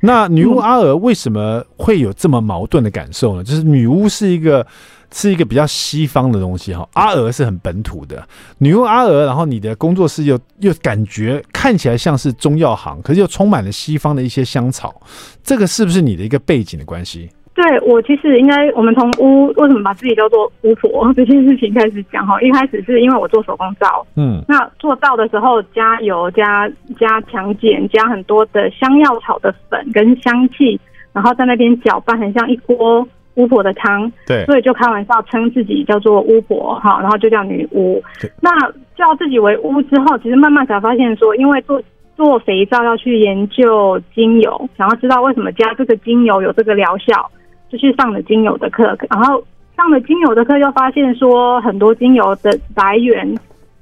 [0.00, 3.42] 那女巫阿尔为什么会有这么矛盾的感受呢？
[3.42, 4.66] 就是女巫是一个
[5.10, 8.22] 是一个比较西方的东西哈，阿娥是很本土的。
[8.58, 15.00] 女巫阿娥，然后你的工作室又又感觉看起来像是中药行，可是又充满了西方的一些香草，
[15.42, 17.30] 这个是不是你的一个背景的关系？
[17.54, 22.40] 对，我其实应该，我们从巫为什么把自己叫做巫婆 这件事情开始讲哈。
[22.40, 26.66] 一开始是因为我做手工皂，嗯，那做皂的时候加油、加
[26.98, 30.80] 加强碱、加很多的香药草的粉跟香气。
[31.12, 38.02] 然后在那边搅拌，很像一锅巫婆的汤，对，所以就开玩笑称自己叫做巫婆哈，然后就叫女巫。
[38.40, 38.50] 那
[38.96, 41.82] 叫自己为巫之后，其实慢慢才发现说，因为做
[42.16, 47.30] 做肥皂要去研究精油，想要知道为什么加这个精油有这个疗效，
[47.70, 48.96] 就去上了精油的课。
[49.08, 49.42] 然后
[49.76, 53.34] 上了精油的课，又发现说很多精油的来源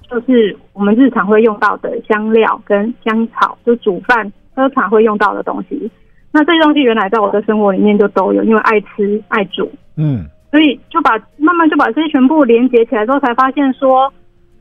[0.09, 5.91] 就是我们日常会用到的香料跟香草，就煮饭喝茶会用到的东西。
[6.33, 14.13] 那这些东西原来在我的生活里面就都有，因为爱吃爱煮，嗯，所以就把慢慢就把这些全部连接起来之后，才发现说，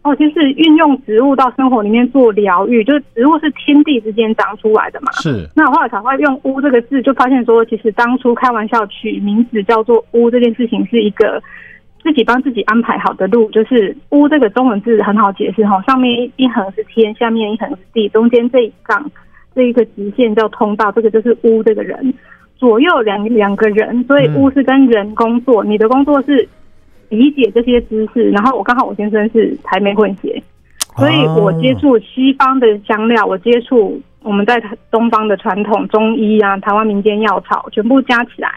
[0.02, 5.48] 哦，其实运用植物到生活里面做疗愈，就是植物是天地之间长出来的嘛，是。
[5.56, 11.40] 那我后来才会用“巫”这个字，就发现说，其实当初开玩笑取名字叫做“巫”这件事情，是一个
[12.02, 19.12] 自己帮自己安排好的路，就是“屋”这个中文字很好解释哈，上面一横是天，下面一横是地，中间这一杠。
[19.56, 22.14] 这一个极限叫通道，这个就是巫这个人，
[22.58, 25.64] 左右两两个人，所以巫是跟人工作。
[25.64, 26.48] 嗯、你的工作是
[27.10, 30.42] 理解这些知识，然后我刚好我先生是台媒混血，
[30.96, 38.50] 所以我接触西方的香料，我接触我们在东方的传统中医啊，台湾民间药草，全部加起来，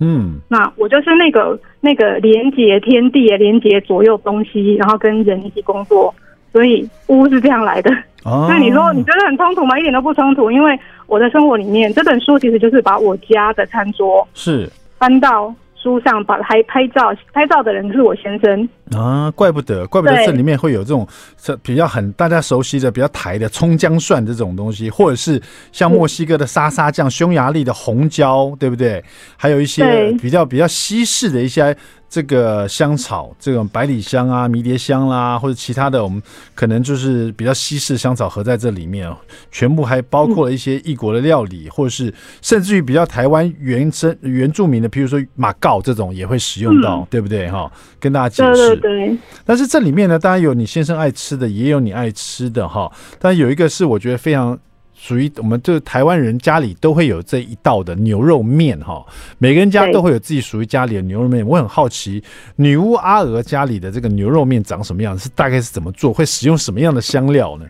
[0.00, 6.12] 嗯，那我就是那个那个连接天地、连接左右东西，然后跟人一起工作，
[6.52, 7.90] 所以屋是这样来的。
[8.24, 9.78] 那你说你觉得很冲突吗？
[9.78, 21.06] 一点都不冲突，因为我的生活里面这本书其实就是把我家的餐桌是搬到书上，把拍拍照，拍照的人是我先生啊，怪不得，怪不得这里面会有这种
[21.40, 25.40] 这比较很大家熟悉的比较台的葱姜蒜这种东西，或者是
[25.72, 29.02] 像墨西哥的沙沙酱、匈牙利的红椒，对不对？
[29.36, 31.76] 还有一些比较比较西式的一些。
[32.12, 36.20] 这个香草，这种百里香啊、迷迭香啦、啊，或者其他的，我们
[36.56, 39.16] 可能就是比较西式香草合在这里面哦。
[39.52, 47.48] 全部还包括了一些异国的料理，嗯、或者是甚至于比较台湾原生原住民的，譬如说马告这种也会使用到，嗯、对不对？
[47.48, 48.79] 哈，跟大家解释。
[48.80, 49.16] 对。
[49.44, 52.90] 但是这里面呢，当然有你先生爱吃的，也有你爱吃的哈。
[53.18, 54.58] 但有一个是我觉得非常。
[55.02, 59.02] 属于我们就是台湾人家里都会有这一道的牛肉面哈，
[59.38, 61.42] 每个人家都会有自己属于家里的牛肉面。
[61.46, 62.22] 我很好奇，
[62.56, 65.18] 女巫阿娥家里的这个牛肉面长什么样？
[65.18, 66.12] 是大概是怎么做？
[66.12, 67.64] 会使用什么样的香料呢？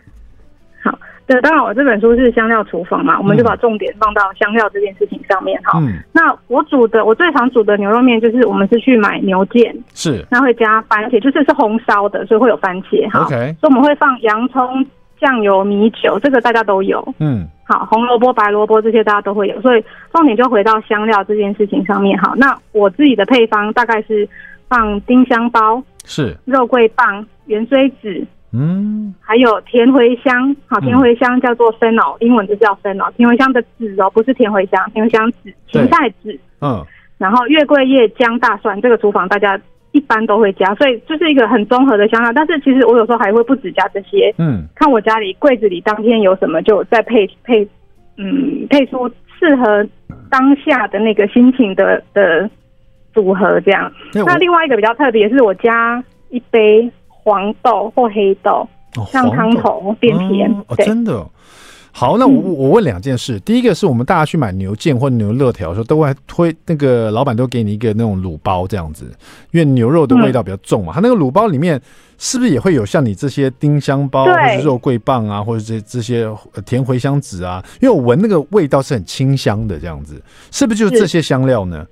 [1.35, 5.79] 好，对，当然我这本书是香料厨房嘛，我们就把重点放到香料这件事情上面哈。
[5.79, 13.25] 嗯，那我煮的，我最常煮的牛肉面就是我们是去买牛腱，是，那会加番茄，就是是红烧的，所以会有番茄哈。
[13.25, 14.85] OK，所以我们会放洋葱。
[15.21, 17.07] 酱油、米酒，这个大家都有。
[17.19, 22.19] 嗯，好，红萝卜、白萝卜这些大家都会有，所以重点就回到香料这件事情上面。
[22.19, 24.27] 哈，那我自己的配方大概是
[24.67, 30.55] 放丁香包，是肉桂棒、芫荽籽，嗯，还有甜茴香。
[30.67, 33.11] 好，甜茴香叫做 fennel，英文就叫 fennel。
[33.13, 36.39] 甜茴香的籽哦，不是甜茴香，甜茴香籽、芹菜籽。
[36.61, 36.85] 嗯，
[37.17, 39.59] 然后月桂叶、姜、大蒜，这个厨房大家。
[39.93, 42.31] 一般都会加，所以就是一个很综合的香料。
[42.31, 47.67] 但是其实我有时候还会不止加这些，嗯，看我家里柜子里当天有什么，就再配配，
[48.15, 49.05] 嗯，配出
[49.37, 49.85] 适合
[50.29, 52.49] 当下的那个心情的的
[53.13, 53.91] 组合这样。
[54.13, 56.89] 那另外一个比较特别是我加一杯
[57.23, 58.67] 黄豆或黑豆，
[59.11, 60.51] 让汤头变甜。
[60.51, 61.25] 哦，哦，真的。
[61.93, 69.11] 好，那我我问两件事，第一个是我们大家去买牛腱或牛肋条的时候，都会推那个老板都给你一个那种卤包这样子，
[69.51, 70.93] 因为牛肉的味道比较重嘛。
[70.93, 71.79] 它那个卤包里面
[72.17, 76.25] 是不是也会有像你这些丁香包，或者肉桂棒啊，或者这这些
[76.65, 77.61] 甜茴香籽啊？
[77.81, 81.85] 因为我闻那个味道是很清香的这样子，是不是就是这些香料呢？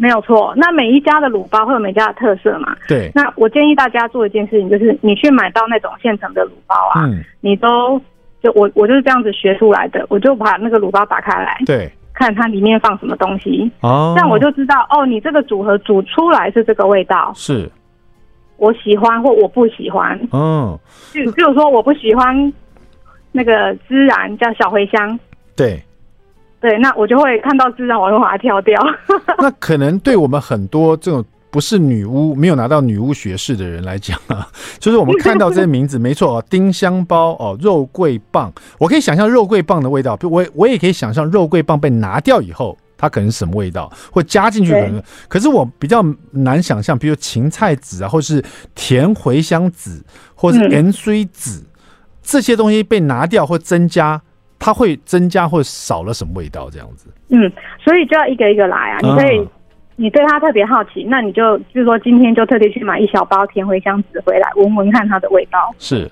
[0.00, 0.54] 没有错。
[0.56, 2.74] 那每一家的卤包会有每家的特色嘛？
[2.88, 3.12] 对。
[3.14, 8.00] 那我建议大家做一件事情，就是你去买到那种现成的卤包啊，嗯、你都
[8.42, 17.70] 就我我就是这样子学出来的，我就把那个卤包打开来，对，看它里面放什么东西哦，这样我就知道哦，你这个组合煮出来是这个味道，是
[18.56, 20.78] 我喜欢或我不喜欢，嗯，
[21.12, 22.50] 就比如说我不喜欢
[23.32, 25.20] 那个孜然叫小茴香，
[25.54, 25.78] 对。
[26.60, 28.78] 对，那我就会看到字然，我会把它挑掉。
[29.38, 34.46] 那可能对我们很多这种不是女巫、没有拿到女巫学士的人来讲啊，
[34.78, 45.02] 就是我们看到这些名字，没错哦，丁香包哦，肉桂棒，我可以想象肉桂棒的味道，我我也可以想象肉桂棒被拿掉以后，它可能是什么味道，或加进去可能。
[45.28, 48.44] 可是我比较难想象，比如芹菜籽啊，或是
[48.74, 51.66] 甜茴香籽，或是盐水籽、嗯、
[52.22, 54.20] 这些东西被拿掉或增加。
[54.60, 56.68] 它会增加或少了什么味道？
[56.70, 57.50] 这样子，嗯，
[57.82, 58.98] 所以就要一个一个来啊。
[59.00, 59.48] 你可以，嗯、
[59.96, 65.58] 你对它特别好奇，那你就就是说今天就特地去买一小包甜茴香籽回来闻闻看它的味道。
[65.78, 66.08] 是，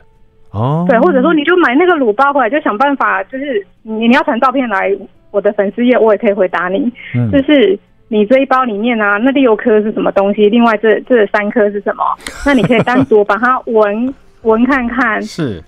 [0.51, 4.97] 哦，对，或者说你就买那个卤包回来，就想办法，就是你你要传照片来
[5.31, 6.91] 我的粉丝页，我也可以回答你。
[7.15, 10.49] 嗯，就是你这一包里面啊，那六颗是什么东西？
[10.49, 12.03] 另外这这三颗是什么？
[12.47, 15.21] 那你可以单独把它闻闻看看。
[15.23, 15.63] 是。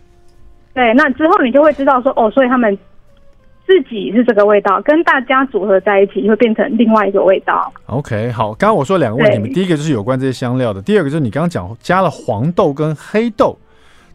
[0.72, 2.76] 对，那之后你就会知道说哦，所以他们
[3.66, 7.72] 自己是这个味道，跟大家组合在一起会变成另外一个味道。
[7.86, 13.58] OK，好，刚刚我说两个问题嘛，第一个就是有关这些香料的，第二个就是你刚刚讲加了黄豆跟黑豆，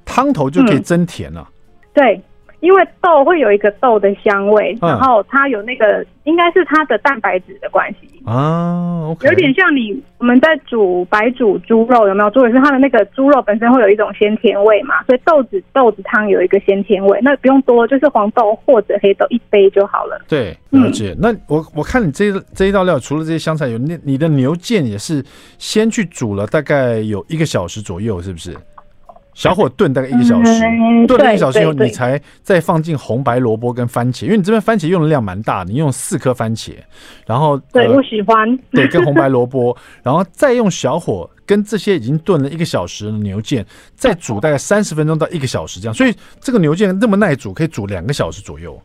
[0.06, 1.48] 汤头就可以增甜了。
[1.48, 1.52] 嗯，
[1.94, 2.22] 对。
[2.66, 12.30] 因为豆会有一个豆的香味，然后它有那个应该是它的蛋白质的关系啊有点像你我们在煮白煮猪肉有没有？
[12.32, 20.20] 做的是它的那个猪肉本身会有一种鲜甜味嘛，所以豆子豆子汤有一个鲜甜味，那不用多，就是黄豆或者黑豆一杯就好了。
[20.28, 21.12] 对，了解。
[21.12, 25.24] 嗯、那我我看你这这一道料，除了这些香菜，有那你的牛腱也是
[25.60, 28.58] 先去煮了大概有一个小时左右，是不是？
[29.36, 30.60] 小火炖大概一个小时，
[31.08, 36.72] 炖了一个小时以后，你才再放进红白萝卜跟番茄，因为你这边番茄用的量蛮大，你用四颗番茄，
[37.28, 48.82] 然后对，我喜欢，对，跟红白萝卜，然后再用小火跟这些已经炖了一个小时的牛腱，再煮大概三十分钟到一个小时这样，所以这个牛腱那么耐煮，可以煮两个小时左右。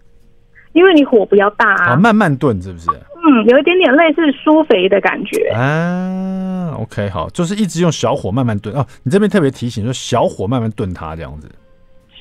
[0.72, 2.88] 因为你火比较大啊，慢慢炖是不是？
[3.22, 6.74] 嗯，有一点点类似苏肥的感觉啊。
[6.78, 8.86] OK，好，就是一直用小火慢慢炖哦。
[9.02, 11.50] 你这边特别提醒说，小火慢慢炖它这样子，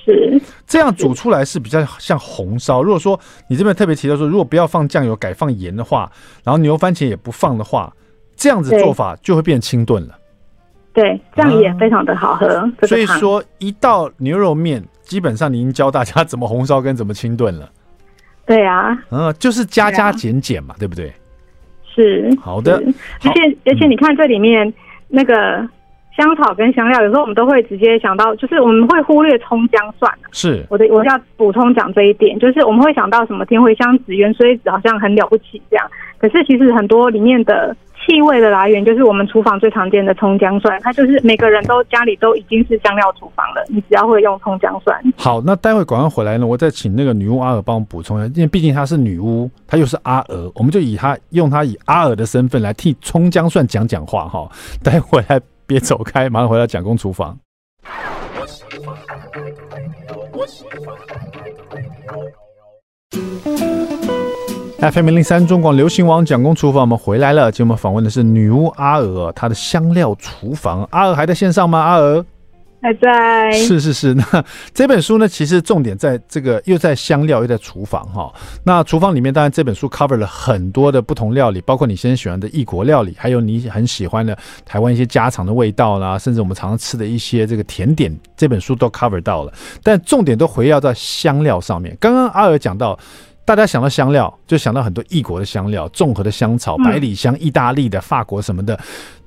[0.06, 2.84] 是这样煮出来是比较像红烧。
[2.84, 6.12] 如果说你这边特别提到说，如果不要放酱油，改放盐的话，
[6.44, 7.94] 然后牛番茄也不放的话，
[8.36, 10.18] 这样子做法就会变清炖了。
[10.92, 12.48] 对，这样也非常的好喝。
[12.48, 17.70] 啊、所以说，一道牛肉面，基本上你已经教大家怎么红烧跟怎么清炖了。
[18.50, 21.14] 对啊，嗯，就是加加减减嘛，对，不对？
[21.86, 22.82] 是好的，
[23.24, 24.74] 而且而且你看这里面
[25.08, 25.34] 那个
[26.18, 30.12] 香草跟香料，有时候我们都会直接想到，就是我们会忽略葱姜蒜。
[30.32, 37.76] 是，我的我要补充讲这一点，就是我们会想到什么天茴香紫、芫荽子，好像很了不起这样，可是其实很多里面的。
[38.06, 45.00] 气味的来源就是我们厨房最常见的葱姜蒜，它就是每个人都家里都已经是香料厨房了，你只要会用葱姜蒜。
[45.18, 54.50] 好，那待会广告回来呢，我再请那个女巫阿娥帮我补充一下，因为毕竟她是女巫，她又是阿娥，我们就以她用她以阿娥的身份来替葱姜蒜讲讲话哈。
[54.84, 57.38] 待会来别走开，马上回到蒋公厨房。
[64.82, 67.52] FM 零零三中广流行王蒋公厨房，我们回来了。
[67.52, 70.88] 今天我们访问的是女巫阿娥，她的香料厨房。
[70.92, 71.78] 阿娥还在线上吗？
[71.80, 72.26] 阿娥
[72.82, 73.52] 还在。
[73.52, 74.14] 是是是。
[74.14, 74.24] 那
[74.74, 78.34] 这本书呢，其实重点在这个又在香料又在厨房哈。
[78.64, 89.52] 那厨房里面，当然这本书 cover 了很多的不同料理，包括你先喜欢的异国料理，还有你很喜欢的台湾一些家常的味道啦，甚至我们常常吃的一些这个甜点，这本书都 cover 到了。
[89.84, 91.98] 但重点都围绕在香料上面。
[92.00, 92.98] 刚刚阿娥讲到。
[93.50, 98.80] 大家想到香料，就想到很多异国的香料，综合的香草、百里香、意大利的、法国什么的。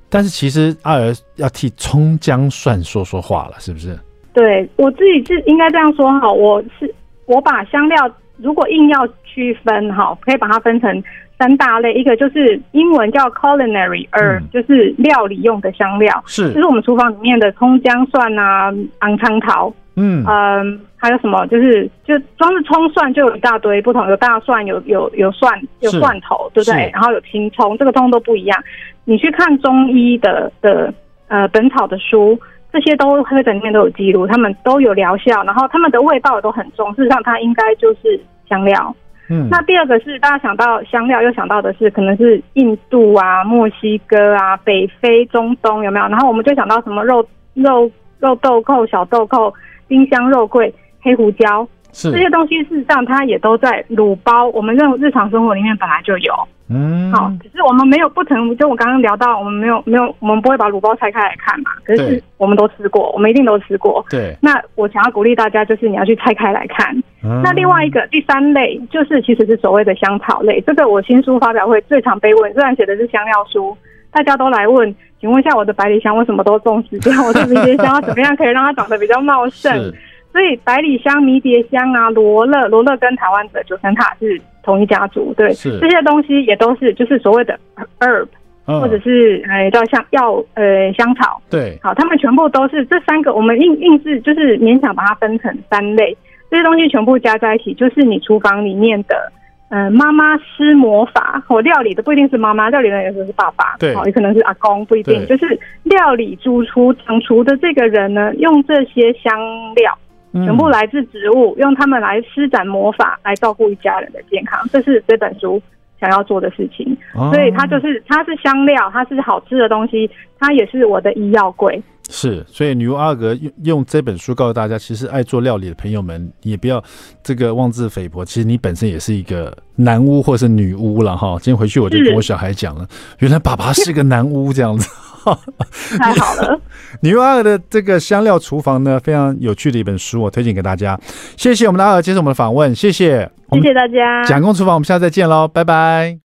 [0.09, 3.99] 但是其实阿尔要替葱姜蒜说说话了，是不是？
[4.31, 11.03] 对，我自己是应该这样说哈，我是我把香料如果硬要区分哈，可以把它分成
[11.37, 18.71] 三大类，一个就是英文叫 culinary herb，就是料理用的香料，是，就是我们厨房里面的葱姜蒜啊、
[19.01, 19.75] 红葱头。
[19.95, 21.45] 嗯嗯，还有什么？
[21.47, 26.89] 就是就装是葱蒜，就有一大堆不同，有大蒜，有有有蒜，有蒜头，对不对？
[26.93, 28.63] 然后有青葱，这个葱都不一样。
[29.05, 30.93] 你去看中医的的
[31.27, 32.39] 呃本草的书，
[32.71, 36.93] 这些都会在里面都有记录，他们都有疗效，然后他们的味道也都很重。
[36.95, 38.19] 事实上，它应该就是
[38.49, 38.95] 香料。
[39.29, 46.07] 嗯，那第二个是大家想到香料，又想到的是可能是印度啊、墨西哥啊、北非、中东有没有？
[46.07, 47.89] 然后我们就想到什么肉肉
[48.19, 49.53] 肉豆蔻、小豆蔻、
[49.87, 51.67] 丁香、肉桂、黑胡椒。
[51.95, 56.33] 是这些东西，事实上它也都在卤包，我们认日常生活里面本来就有。
[56.67, 61.69] 嗯，好，只是我们没有不曾，就我刚刚聊到，我们没有没有，我们不会把卤包拆开来看嘛。
[61.83, 64.03] 可是我们都吃过，我们一定都吃过。
[64.09, 64.35] 对。
[64.41, 66.95] 那我想要鼓励大家，就是你要去拆开来看。
[67.23, 67.43] 嗯。
[67.43, 70.59] 那另外一个第三类，就是其实是所谓的香草类。
[70.61, 73.77] 这个我新书发表会最常被问，虽然写的是香料书，
[74.13, 77.11] 大家都来问，请问一下我的百里香为什么都种死掉？
[77.25, 79.91] 我的迷迭香要怎么样可以让它长得比较茂盛？
[80.31, 85.79] 所以百里香、迷迭香啊、罗勒、罗勒跟台湾的九层塔是同一家族，对，是。
[85.79, 87.55] 这些东西也都是就是所谓的
[87.99, 88.27] herb，、
[88.65, 96.17] 嗯、或者是呃叫香药呃香草，对，好，他们全部都是这三个，我们硬硬是就是勉强把它分成三类，
[96.49, 99.31] 这些东西全部加在一起，就是你厨房里面的
[99.73, 109.33] 呃妈妈施魔法，或料理的不一定是妈妈，料理的有时候是爸爸，对，好，也可能是阿公，不一定，就是料理主厨掌厨的这个人呢，用这些香
[109.73, 109.97] 料。
[110.45, 115.61] 全部来自植物，用它们来施展魔法，来照顾一家人的健康，这是这本书
[115.99, 116.97] 想要做的事情。
[117.13, 120.09] 哦、所以它就是，它是香料，它是好吃的东西，
[120.39, 121.79] 它也是我的医药柜。
[122.09, 126.83] 是，所以女巫阿格用用这本书告诉大家，其实爱做料理的朋友们，你也不要
[127.23, 128.25] 这个妄自菲薄。
[128.25, 131.37] 其实你本身也是一个男巫或是女巫了哈。
[131.41, 132.87] 今天回去我就跟我小孩讲了，
[133.19, 134.87] 原来爸爸是个男巫这样子。
[135.97, 136.59] 太好了，
[137.01, 140.99] 女巫阿尔的这个香料厨房呢，非常有趣的一本书，我推荐给大家。
[141.37, 144.21] 谢谢我们的阿尔接受我们的访问，谢谢，谢谢大家。
[144.25, 146.22] 蒋公厨房，我们下次再见喽，拜拜。